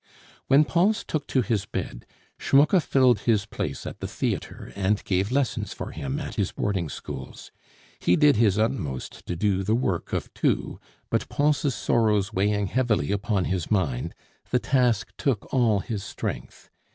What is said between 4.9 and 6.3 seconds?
gave lessons for him